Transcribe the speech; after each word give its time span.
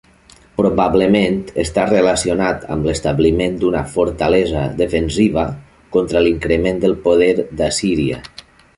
Probablement 0.59 1.35
està 1.63 1.83
relacionat 1.89 2.65
amb 2.77 2.89
l'establiment 2.89 3.61
d'una 3.65 3.83
fortalesa 3.93 4.67
defensiva 4.83 5.47
contra 5.99 6.27
l'increment 6.29 6.85
del 6.87 7.01
poder 7.09 7.33
d'Assíria. 7.63 8.25